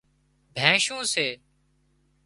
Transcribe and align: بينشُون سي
بينشُون 0.55 1.03
سي 1.13 1.27